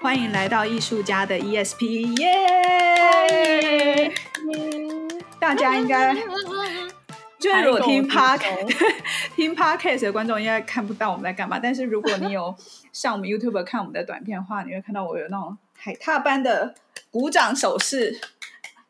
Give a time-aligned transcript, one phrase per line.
[0.00, 4.10] 欢迎来到艺术家的 ESP，耶！
[5.38, 6.14] 大家应该
[7.38, 8.72] 就是如果听 Podcast
[9.36, 12.54] 听 Podcast 的观众应该看不到我们在干嘛，但是如果你有
[12.92, 16.74] 上我们 YouTube 看我们的短片的话，你会看到我有那种海獭般的
[17.10, 18.20] 鼓掌手势。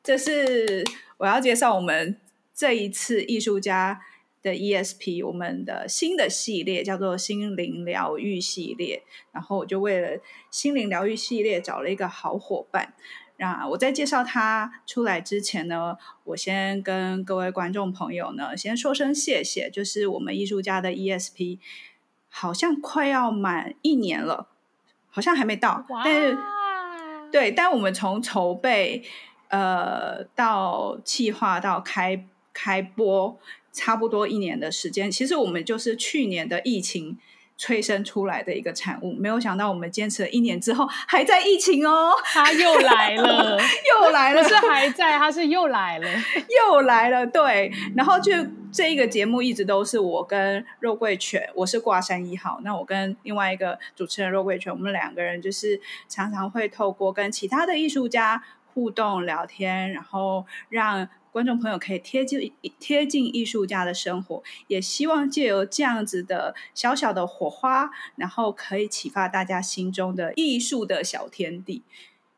[0.03, 0.85] 这是
[1.19, 2.17] 我要介绍我们
[2.55, 4.01] 这一次艺术家
[4.43, 9.03] 的 ESP，我们的新的系列叫做心灵疗愈系列。
[9.33, 12.95] 然后我就为了心灵疗愈系列找了一个好伙伴。
[13.37, 19.71] 那我在介绍他出来之前呢，我先跟各位观众朋友呢先说声谢谢。
[19.71, 21.59] 就是我们艺术家的 ESP
[22.29, 24.49] 好像快要满一年了，
[25.09, 26.39] 好像还没到，但是
[27.33, 29.03] 对，但我们从筹备
[29.49, 33.39] 呃到企划到开开播。
[33.73, 37.19] 差不多一年的时间，其实我们就是去年的疫情
[37.57, 39.13] 催生出来的一个产物。
[39.13, 43.59] 没有想到我们坚持了一年之后，还在疫情哦，他又来了，
[44.03, 46.09] 又来了，不是还在，他是又来了，
[46.69, 47.27] 又来了。
[47.27, 48.33] 对，然后就
[48.73, 58.43] 这一个节目一直都是我跟肉桂犬，我是挂山一号，那我跟另外一个主持人肉桂犬，我们两个人就是常常会透过跟其他的艺术家
[58.75, 61.09] 互动聊天，然后让。
[61.33, 71.83] 观众朋友可以贴近贴近艺术家的生活，也希望借由这样子的小小的火花，然后可以启发大家心中的艺术的小天地。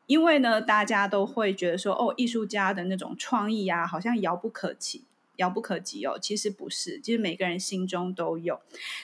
[0.05, 5.05] 因为呢，大家都会觉得说，哦，艺术家的那种创意啊，好像遥不可及，
[5.37, 6.19] 遥不可及哦。
[6.21, 8.59] 其实不是，其实每个人心中都有。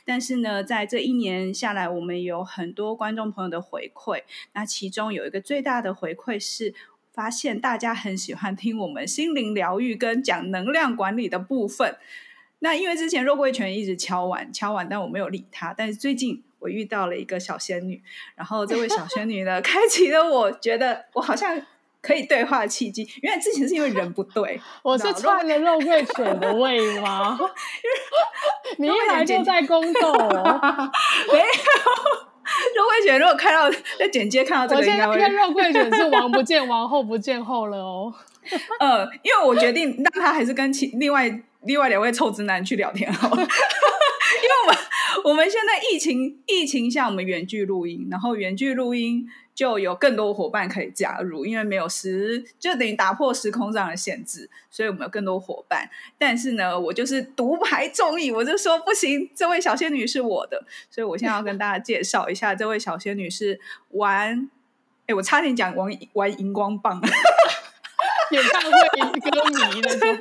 [0.06, 4.24] 但是呢，在这一年下来，我们有很多观众朋友的回馈，
[4.54, 6.76] 那其中有一个最大的回馈是。
[7.20, 11.98] 发现大家很喜欢听我们心灵疗愈跟讲能量管理的部分。
[12.60, 15.74] 那因为之前肉桂犬一直敲碗敲碗，但我没有理他。
[15.78, 18.02] 但是最近我遇到了一个小仙女，
[18.36, 21.62] 然后这位小仙女呢， 开启了我觉得我好像
[22.02, 23.06] 可以对话的契机。
[23.22, 27.38] 原来之前是因为人不对， 我是串了肉桂犬的胃吗？
[28.80, 30.90] 你一来就在宫斗哦，
[31.34, 32.29] 没有。
[32.76, 38.14] 肉桂卷如果看到在简介看到这个，应该会，我现在看肉桂卷是王不见王后不见后了哦。
[38.80, 41.30] 呃，因为我决定让他还是跟其另外
[41.64, 43.48] 另外两位臭直男去聊天好了， 因为
[44.66, 44.79] 我们
[45.24, 49.28] 我们现在疫情疫情下，我们远距录音，然后远距录音。
[49.56, 55.90] 就有更多伙伴可以加入，因为没有时，就等于打破时空上的限制，所以我们有更多伙伴。
[56.18, 63.60] 但是呢，我就是独排众议，我就说不行，这位小仙女是我的，所以我现在要跟大家介绍一下，这位小仙女是
[63.90, 64.50] 玩，
[65.08, 67.02] 哎，我差点讲玩玩荧光棒，
[68.36, 68.70] 演唱会
[69.20, 70.20] 歌迷那种，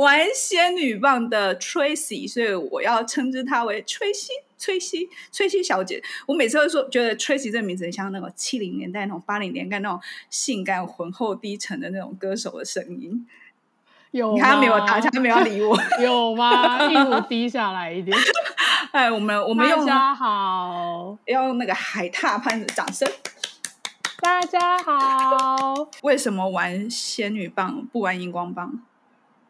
[0.00, 4.28] 玩仙女棒的 Tracy，所以我要称之她为 Tracy。
[4.56, 13.26] 崔西，崔西小姐，我每次都说，觉得 Tracy 这个名字很像那种七零年代、那种八零年代那种性感、浑厚、低沉的那种歌手的声音。
[14.12, 14.52] 有你看？
[14.54, 15.78] 他没有打，他没有理我。
[16.00, 16.88] 有吗？
[16.88, 18.16] 屁股低下来一点。
[18.92, 23.06] 哎，我们我们用大家好，要用那个海獭般的掌声。
[24.22, 25.88] 大家好。
[26.02, 28.80] 为什么玩仙女棒不玩荧光棒，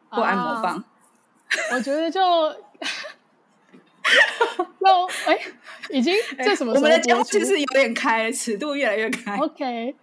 [0.09, 0.83] 不按摩棒
[1.49, 2.19] ？Uh, 我觉得就。
[4.79, 5.41] 那哎、欸，
[5.89, 6.83] 已经这什么时候？
[6.85, 9.35] 我们的节目其实有点开，尺度越来越开。
[9.37, 9.95] OK，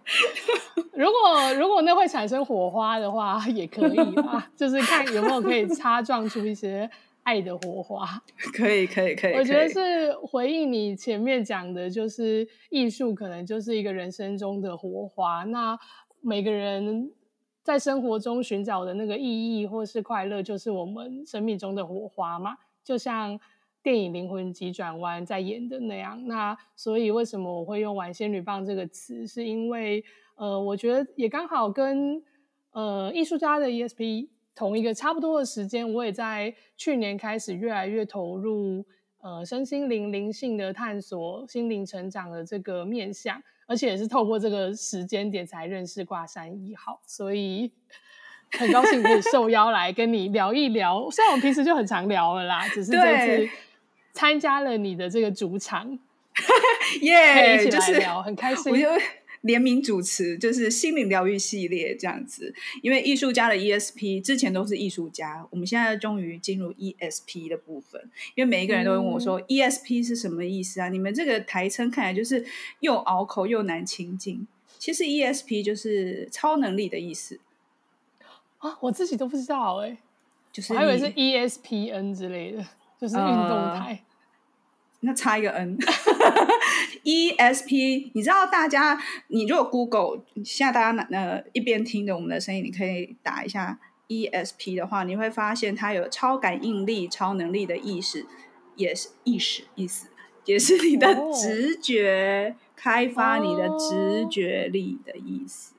[0.93, 6.89] 如果如果那会产生火花的话，也可以啊， 就是看有没有可以擦撞出一些
[7.23, 8.05] 爱的火花。
[8.53, 9.33] 可以，可以，可以。
[9.33, 15.43] 我觉得是回应你前面讲的，就是艺术可能就是一个人生中的火花。
[15.43, 15.77] 那
[16.21, 17.11] 每个人
[17.63, 23.39] 在生活中寻找的那个意义或是快乐，就是我们生命中的火花嘛，就像。
[23.81, 29.27] 电影《灵魂急转弯》在演的那样，那所以为什么我会用“玩仙女棒”这个词？
[29.27, 30.01] 是因为
[30.35, 32.23] 呃，我觉得也刚好跟
[32.71, 38.85] 呃艺术家的 ESP 同一个差不多的时间，我也在去年开始越来越投入
[39.21, 47.71] 呃身心灵灵性的探索、心灵成长的这个面向，而且也是透过这个时间点才认识挂山一号，所以
[48.59, 51.09] 很高兴可以受邀来跟你聊一聊。
[51.09, 53.49] 虽然我们平时就很常聊了啦，只是这次。
[54.15, 55.89] 参加了你的这个主场，
[57.01, 58.71] 耶 Yeah,，就是很开心。
[58.71, 58.87] 我就
[59.43, 62.53] 联名主持，就是心灵疗愈系列这样子。
[62.81, 68.01] 因为艺术家的 ESP 之前都是艺术家，我们现在终于进入 ESP 的部分。
[68.35, 72.45] 因为每一个人都会问我说、嗯、：“ESP 是什么意思啊？”你们这个台称看来就是
[72.81, 74.47] 又拗口又难亲近。
[74.79, 77.39] 其实 ESP 就是超能力的意思
[78.57, 79.97] 啊，我自己都不知道哎、欸，
[80.51, 82.65] 就是我还以为是 ESPN 之类的。
[83.01, 83.99] 就是运动台、呃，
[85.01, 85.77] 那差一个 N，
[87.03, 98.25] ESP，你知道大家，你如果 Google，现在大家呃一边听着我们的声音，你可以打一下 ESP 的话，你会发现它有超感应力、超能力的意识，
[98.75, 100.07] 也是意识意思，
[100.45, 105.73] 也是你的直觉、哦、开发你的直觉力的意思。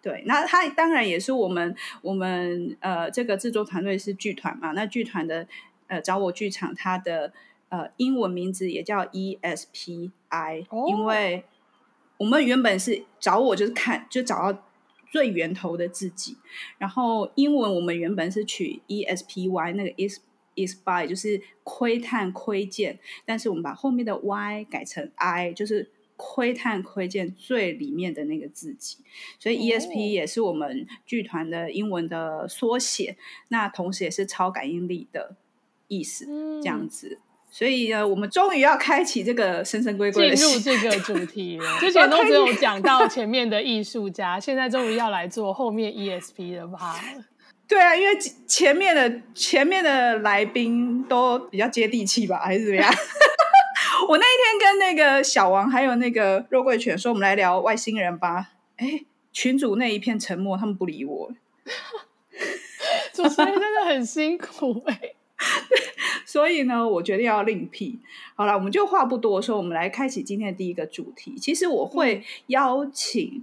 [0.00, 5.48] 对，那它当然也是我们我们呃这个制作团队是剧团嘛，那剧团的
[5.88, 7.32] 呃找我剧场它的。
[7.68, 11.44] 呃，英文名字也叫 ESPI，哦，因为
[12.16, 14.64] 我们原本是找我就是看就找到
[15.10, 16.36] 最源头的自己，
[16.78, 20.20] 然后英文我们原本是取 ESPY，那个 is
[20.56, 28.96] is by 就是窥探窥见，但是我们把后面的 Y 改成 I，就是窥探窥见最里面的那个自己，
[29.38, 33.16] 所以 ESP 也是我们剧团的英文的缩写，哦，
[33.48, 35.36] 那同时也是超感应力的
[35.86, 37.20] 意思，嗯，这样子。
[37.50, 41.66] 所以呢，我们终于要开启这个神神鬼鬼的进入这个 主题了。
[41.80, 46.96] 之前都只有讲到前面的艺术家，现在终于要来做后面 ESP 的吧？
[47.66, 48.16] 对啊，因为
[48.46, 52.92] 前面的前面的来宾都比较接地气吧，还是怎么样？
[54.08, 58.52] 我那一天跟那个小王还有那个肉桂犬说，我们来聊外星人吧。
[58.76, 61.30] 哎，群主那一片沉默，他们不理我。
[63.12, 65.14] 主持人真的很辛苦哎、欸。
[66.28, 67.98] 所以呢，我决定要另辟。
[68.34, 71.34] 好了，我们就话不多说，我们来开启今天的第一个主题。
[71.38, 73.42] 其实我会邀请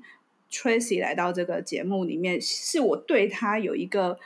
[0.52, 4.20] Tracy 来到这个节目里面，是我对她有一个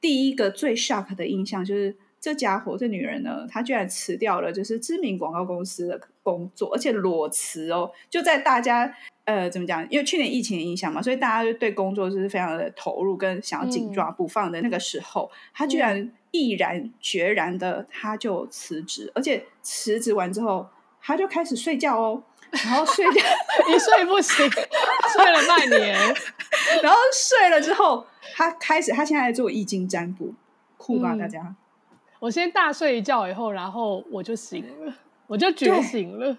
[0.00, 8.94] 第一个最 shock 的印象，就是这家伙，这女人呢，她居然辞掉了就是知名广告公司的工作，而且裸辞哦，就在大家。
[9.26, 9.82] 呃，怎么讲？
[9.88, 20.68] 因为去年疫情的影响嘛，所以大家就对工作就是非常的投入，跟想要紧抓不放的那个时候，嗯、他居然毅然决然的他就辞职，而且辞职完之后，
[21.00, 22.20] 他就开始睡觉哦，
[22.50, 23.20] 然后睡觉
[23.72, 25.96] 一睡不醒，睡了半年，
[26.82, 28.04] 然后睡了之后，
[28.34, 30.34] 他开始他现在在做易经占卜，
[30.76, 31.56] 酷吧大家、嗯？
[32.18, 34.94] 我先大睡一觉以后，然后我就醒了，
[35.28, 36.36] 我就觉醒了，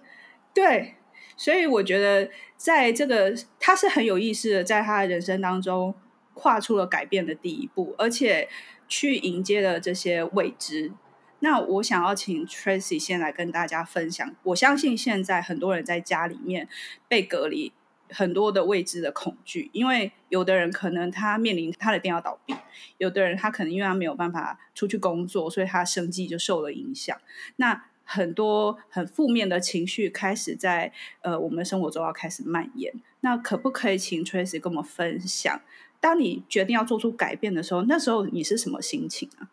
[0.53, 0.65] 对。
[0.65, 0.95] 对
[1.37, 5.93] 所以我觉得，在这个他是很有意思的，在他的人生当中
[6.33, 8.47] 跨出了改变的第一步，而且
[8.87, 10.91] 去迎接的这些未知。
[11.39, 14.35] 那我想要请 Tracy 先来跟大家分享。
[14.43, 16.67] 我相信现在很多人在家里面
[17.07, 17.71] 被隔离，
[18.09, 22.55] 很多的未知的恐惧，因为有的人可能他面临他的店要倒闭，
[22.97, 27.15] 有的人他可能因为他没有办法出去工作，所以他生计就受了影响。
[27.57, 30.91] 那很多很负面的情绪开始在
[31.21, 32.93] 呃我们的生活中要开始蔓延。
[33.21, 35.61] 那可不可以请 Tracy 跟我们分享，
[35.99, 39.49] 当你决定要做出改变的时候，那时候你是什么心情啊？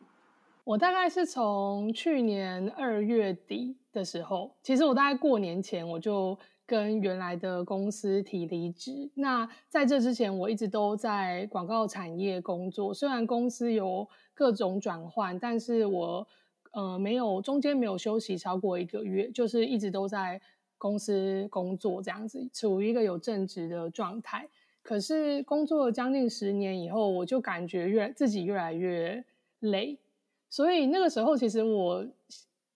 [0.65, 9.11] 我大概是从去年二月底的时候，其实我大概过年前我就跟原来的公司提离职。
[9.15, 16.27] 那在这之前，我一直都在广告产业工作，虽然公司有各种转换，但是我。
[16.75, 20.41] 呃，没有，中间没有休息超过一个月，就是一直都在
[20.79, 24.49] 公司工作这样子，处于一个有正职的状态。
[24.83, 29.25] 可是工作了将近十年以后，我就感觉越自己越来越
[29.61, 29.99] 累，
[30.51, 32.05] 所以那个时候其实我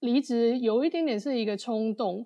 [0.01, 2.25] 离职有一点点是一个冲动，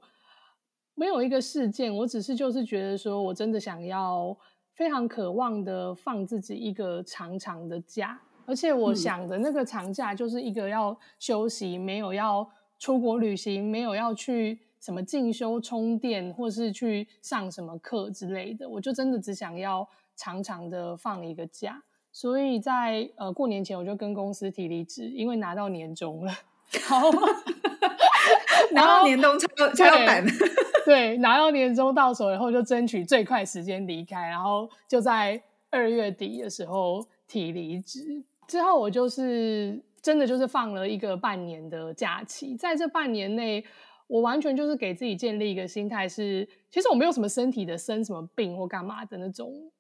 [0.95, 4.37] 没有一个事件，我只是就是觉得说我真的想要
[4.75, 8.21] 非常渴望的放自己一个长长的假。
[8.47, 12.51] 而且我想的那个长假就是一个要休息，没有要
[12.81, 18.69] 出国旅行，没有要去什么进修充电，或是去上什么课之类的。
[18.69, 21.83] 我就真的只想要长长的放一个假。
[22.13, 26.33] 所以在呃过年前我就跟公司提离职，因为拿到年终了。
[26.83, 27.11] 好，
[28.73, 29.39] 拿到年终。
[30.85, 38.25] 对，拿到年终到手以后就争取最快时间离开，然后就在二月底的时候提离职。
[38.49, 43.65] 之后我就是真的就是放了一个半年的假期，在这半年内，
[44.11, 49.71] 我完全就是给自己建立一个心态是，其实我没有什么身体的生什么病或干嘛的那种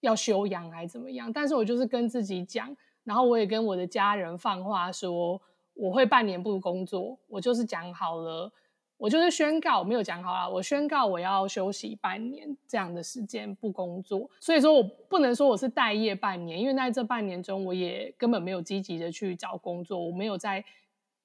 [0.00, 5.40] 要休养还怎么样，但是我就是跟自己讲，然后我也跟我的家人放话说，
[5.74, 8.52] 我会半年不工作，我就是讲好了。
[8.96, 10.52] 我就是宣告，没有讲好了。
[10.52, 20.64] 我宣告我要休息半年这样的时间不工作，所以说我不能说我是待业半年，因为在这半年中，我也根本没有积极的去找工作，我没有在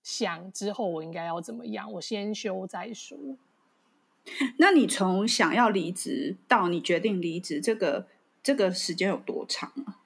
[0.03, 3.17] 想之后我应该要怎么样，我先休再说。
[4.60, 8.07] 那你从想要离职到你决定离职，这个
[8.43, 9.98] 这个时间有多长啊？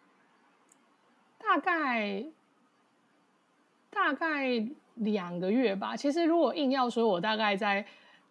[1.37, 2.25] 大概
[3.89, 4.69] 大概。
[5.01, 5.95] 两个月吧。
[5.95, 7.85] 其实如果硬要说，我大概在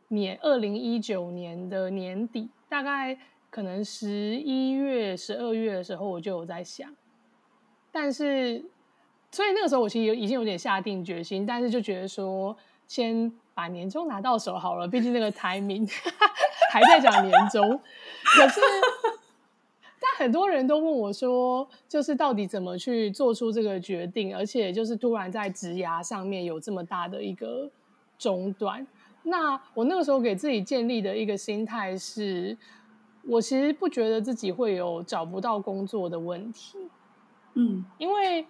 [0.08, 3.16] 年二零一九年的年底，大概
[3.50, 6.92] 可能十一月、十二月的时候，我就有在想。
[7.92, 8.64] 但是，
[9.36, 12.56] 所以那个时候我其实有已经有点下定决心，但是就觉得说，
[12.88, 15.86] 先把年终拿到手好了，毕竟那个 timing
[16.72, 17.78] 还在讲年终。
[18.24, 18.62] 可是，
[20.00, 27.70] 但很多人都问我说，就是到底怎么去做出这个决定，而且就是突然在职涯上面有这么大的一个
[28.16, 28.86] 中断。
[29.24, 32.56] 那我那个时候给自己建立的一个心态是，
[33.24, 36.78] 我其实不觉得自己会有找不到工作的问题，
[37.52, 38.46] 嗯，因为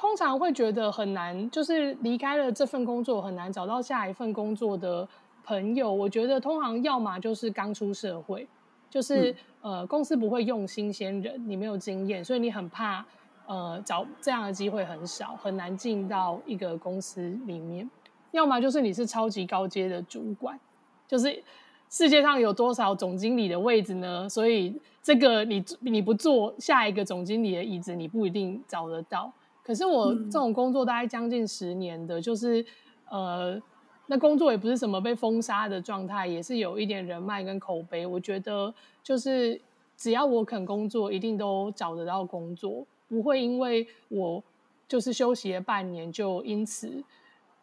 [0.00, 5.06] 通常会觉得很难，就是离开了这份工作很难找到下一份工作的
[5.44, 8.48] 朋友，我觉得通常要么就是刚出社会，
[8.88, 9.30] 就是、
[9.60, 13.04] 嗯、呃公司不会用新鲜人，你没有经验，所以你很怕
[13.46, 17.88] 呃找这样的机会很少，很难进到一个公司里面。
[18.30, 20.58] 要么就是你是超级高阶的主管，
[21.06, 21.44] 就是
[21.90, 24.26] 世界上有多少总经理的位置呢？
[24.26, 29.30] 所以这个你你不坐下一个总经理的椅子，你不一定找得到。
[29.70, 32.66] 可是我这种工作大概将近十年的，就是
[33.08, 33.56] 呃，
[34.08, 38.04] 那工作也不是什么被封杀的状态，也是有一点人脉跟口碑。
[38.04, 39.60] 我觉得就是
[39.96, 44.42] 只要我肯工作，一定都找得到工作，不会因为我
[44.88, 46.90] 就是休息了半年就因此。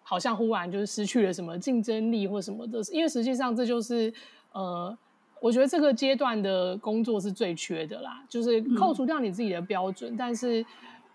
[0.10, 4.14] 好像忽然就是失去了什么竞争力或什么的，因为实际上这就是
[4.54, 4.98] 呃，
[5.42, 10.66] 我觉得这个阶段的工作是最缺的啦，就是扣除掉你自己的标准，嗯、但是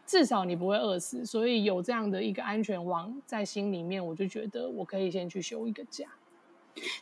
[0.06, 6.06] 至少你不会饿死，所以有这样的一个安全网在心里面，我就觉得我可以先去休一个假。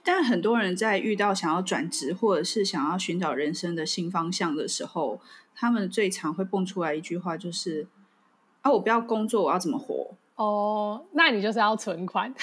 [0.02, 5.20] 但很多人在遇到想要转职或者是想要寻找人生的新方向的时候，
[5.54, 7.86] 他们最常会蹦出来一句话，就是
[8.62, 10.14] 啊，我不要工作，我要怎么活？
[10.36, 12.34] 哦，oh, 那你就是要存款。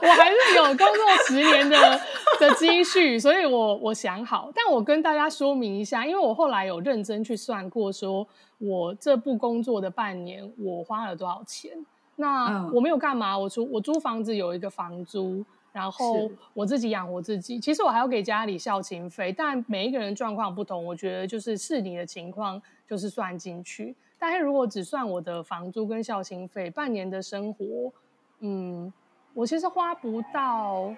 [0.00, 2.00] 我还是有工作十年的
[2.40, 4.50] 的积蓄，所以我我想好。
[4.54, 8.26] 但我跟大家说明一下，因为我后来有认真去算过，说
[8.58, 11.72] 我这部工作的半年，我花了多少钱。
[12.16, 17.60] 那我没有干嘛，我租我租房子有一个房租，然后我自己养活自己。
[17.60, 23.94] 其实我还要给家里孝亲费，但每一个人状况不同，我觉得就是是你的情况，就是算进去。
[24.18, 27.92] 但是如果只算我的房租跟孝亲费，半年的生活，
[28.40, 28.92] 嗯，
[29.32, 30.92] 我其实花不到，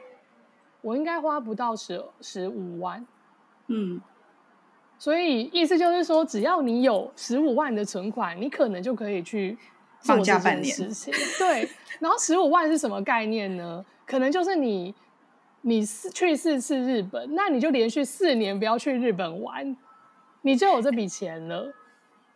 [0.83, 3.07] 我应该花不到十十五万，
[3.69, 4.01] 嗯，
[4.99, 9.57] 所以意思就是说，只要你有十五万的存款，你可能就可以去
[10.01, 11.13] 做这件事情。
[11.39, 11.69] 对，
[11.99, 13.85] 然后十五万是什么概念呢？
[14.07, 14.95] 可能就是你
[15.63, 19.77] 你去四次日本，那你就连续四年不要去日本玩，
[20.43, 21.73] 你就有这笔钱了。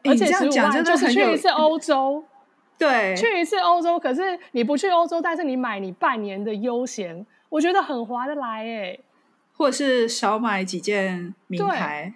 [0.05, 2.23] 而且十五万就是去一次欧洲，
[2.77, 3.99] 对，去一次欧洲。
[3.99, 9.01] 可是你不去欧洲，但是你买你半年的悠闲，我觉得很划得来诶。
[9.57, 12.13] 或者是少买几件名牌，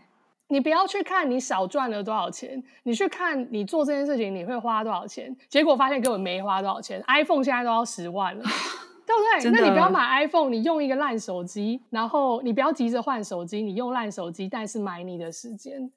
[0.49, 7.00] 你不要去看你少赚了多少钱，你去看你做这件事情你会花多少钱，结果发现根本没花多少钱。
[7.07, 8.42] iPhone 现在都要十万了，
[9.07, 9.50] 对不对？
[9.52, 15.88] 那你不要买 iPhone，你用一个烂手机，然后你不要急着换手机，你用烂手机，但是买你的时间。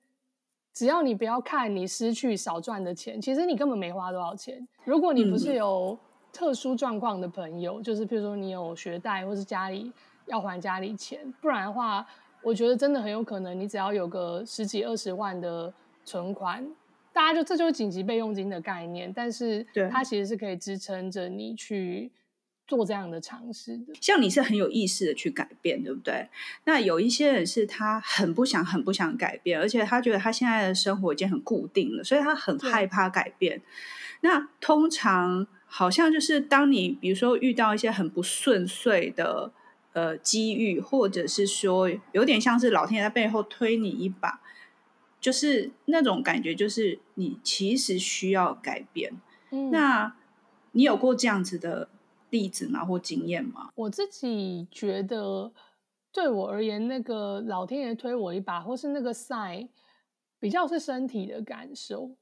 [0.73, 4.67] 只要你不要看你失去少赚的钱，其实你根本没花多少钱。
[4.85, 5.97] 如果你不是有
[6.31, 9.91] 特殊状况的朋友，嗯、就是譬如说你有学贷或是家里
[10.25, 12.05] 要还家里钱，不然的话，
[12.41, 15.73] 我觉得真的很有可能你只要有个十几二十万的
[16.05, 16.67] 存款，
[17.13, 22.11] 大家就这就是紧急备用金的概念，但是它其实是可以支撑着你去。
[22.67, 26.29] 做这样的尝试的，像你是很有意识的去改变，对不对？
[26.63, 33.61] 那有一些人是他很不想、很不想改变，而且他觉得他现在的生活已经很固定了，所以他很害怕改变。
[34.21, 39.53] 那通常好像就是当你比如说遇到一些很不顺遂的
[39.93, 44.41] 呃机遇，或者是说有点像是老天爷在背后推你一把，
[45.21, 49.13] 就是那种感觉，就是你其实需要改变。
[49.51, 50.17] 嗯，那
[50.73, 51.87] 你有过这样子的
[52.29, 52.83] 例子吗？
[52.83, 53.69] 或经验吗？
[53.75, 55.53] 我自己觉得，
[56.11, 59.69] 对我而言，那个老天爷推我一把，或是那个 sign，
[60.37, 62.17] 比较是身体的感受。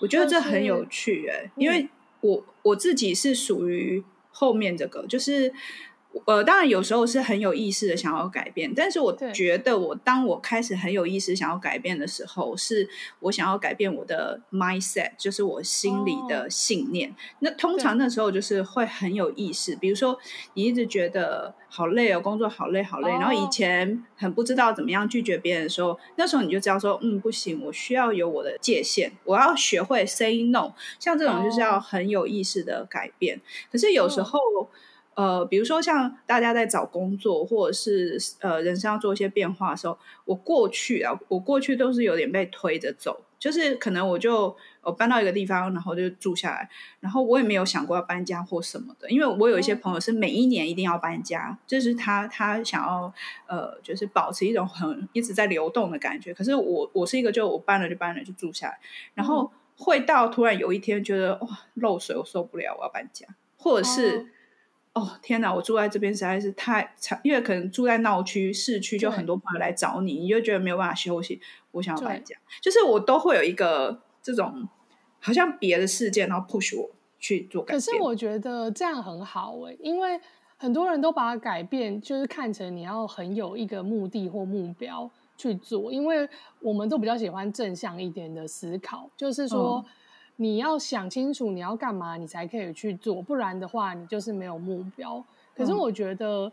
[0.00, 1.88] 我觉得这很有趣欸，因为
[2.20, 5.52] 我我自己是属于后面这个，就是。
[6.26, 12.88] 呃，当然有时候是很有意识的想要改变，但是我觉得我当我开始很有意识想要改变的时候，是
[13.20, 17.10] 我想要改变我的 mindset，就是我心里的信念。
[17.10, 20.18] 哦、那通常那时候就是会很有意识，比如说
[20.54, 30.72] 你一直觉得好累哦，工作好累好累，哦、然后以前很不知道怎么样拒绝别人的时候，那时候你就知道说，嗯，不行，我需要有我的界限，我要学会 say no。
[31.00, 33.38] 像这种就是要很有意识的改变。
[33.38, 33.40] 哦、
[33.72, 34.38] 可是有时候。
[35.14, 46.68] 呃，比如说像大家在找工作，或者是呃人生要做一些变化的时候，我过去啊，我过去都是有点被推着走，就是可能我就我搬到一个地方，然后就住下来，
[47.00, 53.12] 然后我也没有想过要搬家或什么的，因为我有一些朋友是每一年一定要搬家，就是他他想要
[53.46, 56.32] 呃，就是保持一种很一直在流动的感觉。
[56.32, 58.78] 可是我我是一个就我搬了就搬了就住下来，
[59.12, 63.26] 然后会到突然有一天觉得哇漏水我受不了，我要搬家，
[63.58, 64.16] 或者是。
[64.16, 64.26] 哦
[64.94, 65.54] 哦天哪！
[65.54, 71.40] 我住在这边实在是太长，因为可能住在闹区、市区，就很多朋友来找你，你就觉得没有办法休息。
[71.70, 74.68] 我想要搬家，就是我都会有一个这种
[75.18, 77.80] 好像别的事件，然后 push 我去做改变。
[77.80, 80.20] 可是我觉得这样很好诶，因为
[80.58, 86.28] 很多人都把改变就是看成你要很有一个目的或目标去做，因为
[86.60, 89.82] 我们都比较喜欢正向一点的思考，就是说。
[89.86, 89.92] 嗯
[90.36, 95.22] 你要想清楚你要干嘛，你才可以去做，不然的话你就是没有目标。
[95.54, 96.50] 可是我觉得，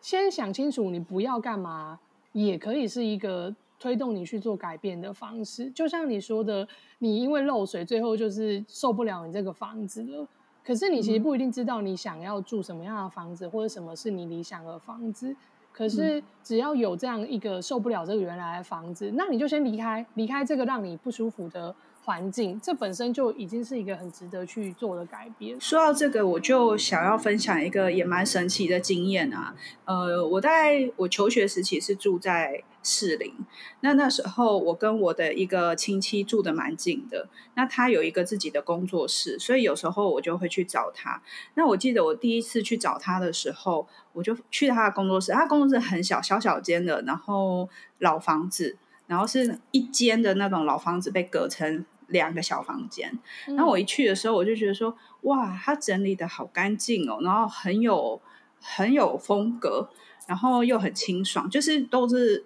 [0.00, 1.98] 先想清楚你不要干嘛，
[2.32, 5.70] 也可以是一个推动你去做改变的方式。
[5.70, 6.66] 就像你说的，
[6.98, 10.26] 你因为漏水，最后就是受不了你这个房子了。
[10.64, 15.34] 可是你其实不一定知道你想要住什么样的房子，或者什么是你理想的房子。
[15.72, 21.74] 可是只要有这样一个受不了这个原来的房子，那你就先离开，离开这个让你不舒服的
[22.08, 25.60] 环境，这本身就已经是一个很值得去做的改变。
[25.60, 29.54] 说到这个，我就想要分享一个也蛮神奇的经验啊。
[29.84, 33.34] 呃，我在我求学时期是住在士林，
[33.80, 37.28] 那那时候我跟我的一个亲戚住的蛮近的。
[37.56, 41.20] 那他有一个自己的工作室，所以有时候我就会去找他。
[41.56, 45.32] 那我记得我第一次去找他的时候，我就去他的工作室。
[45.32, 51.84] 他工作室很小，小小间的，然后老房子，然后是一间的那种老房子被隔成。
[52.08, 58.20] 两个小房间，然后我一去的时候，我就觉得说，哇，它整理的好干净哦，然后很有
[58.60, 59.88] 很有风格，
[60.26, 62.44] 然后又很清爽，就是都是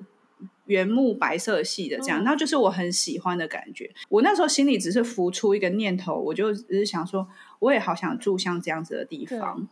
[0.67, 3.91] 原木白色系的这样，然后就是我很喜欢的感觉。
[4.09, 7.27] 我那时候心里只是浮出一个念头，我就只是想说，
[7.59, 9.69] 我也好想住像这样子的地方。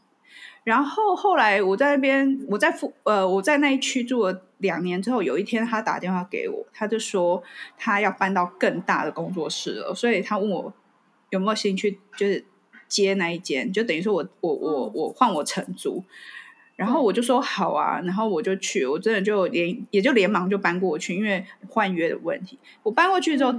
[0.64, 7.42] 然后后来我在那边，我在附呃，我在那一区住了两年之后，有一天他打电话给我，他就说
[7.78, 10.72] 他要搬到更大的工作室了，所以他问我
[11.30, 12.44] 有没有兴趣，就是
[12.86, 16.04] 接那一间，就等于说我我我我换我承租，
[16.76, 23.54] 然后我就说好啊，然后我就去，我真的就连也就连忙就搬过去，因为换约的问题，我搬过去之后。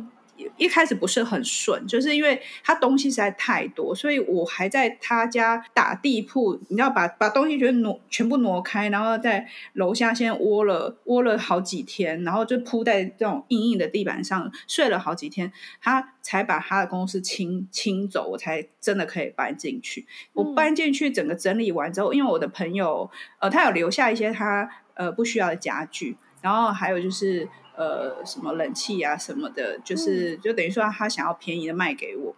[0.45, 15.51] 嗯一开始不是很顺，就是因为他东西实在太多，所以我还在他家打地铺，你知道把把东西全挪全部挪开，然后在楼下先窝了窝了好几天，然后就铺在这种硬硬的地板上睡了好几天，
[15.81, 20.05] 他才把他的公司清清走，我才真的可以搬进去。
[20.33, 27.47] 我搬进去整个整理完之后，因为我的朋友呃，他有留下一些他呃不需要的家具，然后还有就是。
[27.75, 32.35] 呃，什么冷气啊什么的，就是就等于说他想要便宜的卖给我，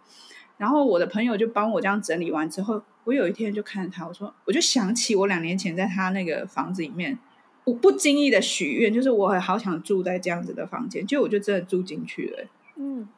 [0.58, 7.18] 然后我的朋友就帮我这样整理完之后，我有一天就看着他，我说我就想起我两年前在他那个房子里面，
[7.64, 12.44] 我不经意的许愿，就是我好想住在这样子的房间，就我就真的住进去了。
[12.76, 13.08] 嗯，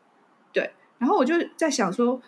[0.52, 2.20] 对，然后我就在想说。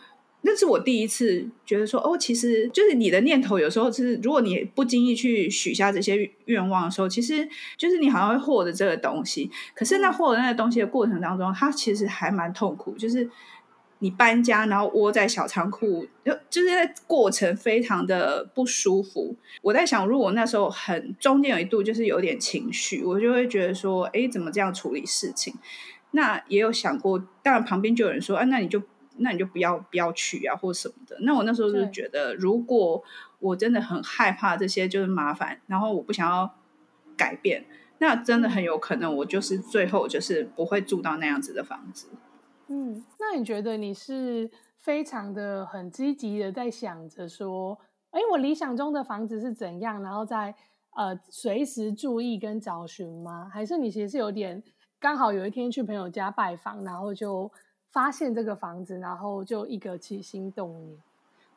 [0.50, 9.50] 那是我第一次觉得说，哦，其实就是你的念头，有时候是如果你不经意去许下这些愿望的时候，其实就是你好像会获得这个东西。
[9.74, 13.28] 可是那获得那个东西的过程当中，它其实还蛮痛苦，就是
[13.98, 19.36] 你搬家，然后窝在小仓库，就就是在过程非常的不舒服。
[19.60, 25.52] 我在想，如果那时候很中间有一度就是有点情绪，我就会觉得说，哎，怎么这样处理事情？
[26.12, 28.80] 那也有想过，当然旁边就有人说，啊，那你就。
[29.18, 31.16] 那你就不要不要去啊，或什么的。
[31.20, 33.02] 那我那时候就觉得，如果
[33.40, 36.54] 我真的很害怕这些就是麻烦，然后我不想要
[37.16, 37.64] 改变，
[37.98, 42.08] 那真的很有可能我就是最后就是不会住到那样子的房子。
[42.68, 47.78] 嗯，那你觉得你是非常的很积极的在想着说，
[48.10, 50.54] 哎，我理想中的房子是怎样，然后再
[50.96, 53.48] 呃随时注意跟找寻吗？
[53.52, 54.62] 还是你其实是有点
[54.98, 57.50] 刚好有一天去朋友家拜访，然后就。
[57.98, 60.96] 发现这个房子，然后就一个起心动念。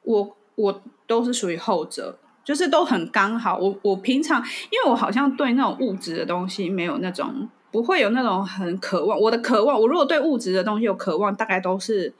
[0.01, 3.59] 我我都是属于后者，就是都很刚好。
[3.59, 9.19] 我我平常，因为我好像对那种物质的东西没有那种，不会有那种很渴望。
[9.19, 12.11] 我的渴望，我如果对物质的东西有渴望，大概都是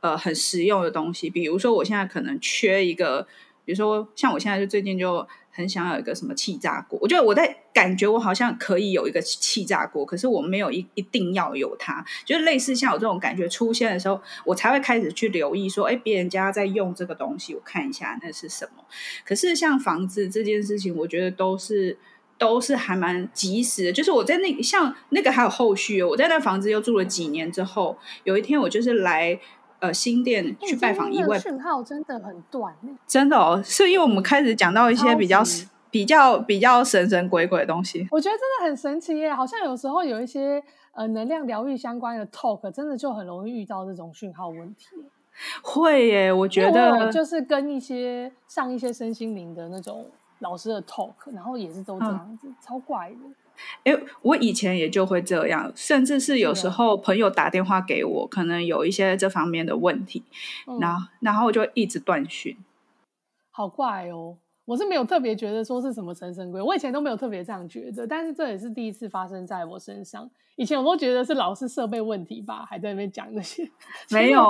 [0.00, 1.30] 呃很实用的东西。
[1.30, 3.24] 比如说，我现在可能缺一个，
[3.64, 6.98] 比如说像我现在就最近就很想要有一个什么气炸锅。
[7.02, 12.04] 我觉得我在感觉我好像可以有一个气炸锅，可是我没有一一定要有它。
[12.24, 18.84] 就是类似像有这种感觉出现的时候，我才会开始去留意说，哎，别人家在用这个东西，我看一下那是什么。
[19.24, 21.98] 可是像房子这件事情，我觉得都是
[22.38, 23.92] 都是还蛮及时的。
[23.92, 29.38] 就是我在那像那个还有后续，我在那房子又住了几年之后，有一天我就是来。
[29.80, 32.74] 呃，新店去拜访一位，讯号真的很短，
[33.06, 35.42] 真的哦，是因为我们开始讲到一些比较
[35.90, 38.06] 比较比较神神鬼鬼的东西。
[38.10, 40.62] 我觉得真的很神奇耶，好像有时候有一些
[40.92, 44.86] 呃能量疗愈相关的 talk，真的就很容易遇到这种讯号问题。
[45.62, 50.06] 会耶，我觉得我就是跟一些上一些身心灵的那种
[50.40, 53.16] 老师的 talk，然后也是都这样子，嗯、超怪的。
[53.84, 60.22] 哎，我以前也就会这样，甚至是有时候朋友打电话给我，可能有一些这方面的问题，
[60.66, 62.56] 嗯、然后然后我就一直断讯。
[63.50, 64.36] 好怪哦！
[64.66, 70.30] 我是没有特别觉得说是什么神神鬼，我以前都没有特别这样觉得，但是这也是第一次发生在我身上。
[70.56, 73.68] 以前我都觉得是老是设备问题吧，还在那边讲那些，
[74.10, 74.40] 没有，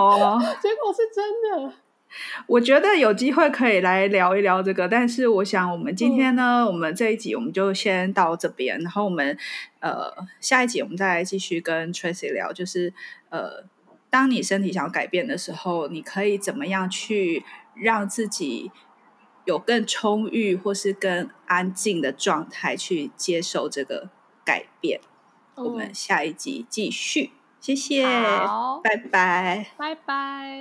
[0.60, 1.72] 结果是真的。
[2.46, 9.36] 我觉得有机会可以来聊一聊这个，但是我想我们今天呢，嗯、我们这一集我们就先到这边，然后我们
[9.80, 12.92] 呃下一集我们再来继续跟 Tracy 聊，就是
[13.28, 13.64] 呃
[14.10, 17.44] 当你身体想要改变的时候，你可以怎么样去
[17.74, 18.72] 让自己
[19.44, 24.10] 有更充裕或是更安静的状态去接受这个
[24.44, 25.00] 改变。
[25.56, 28.02] 嗯、我们下一集继续，谢谢，
[28.82, 30.58] 拜拜，拜拜。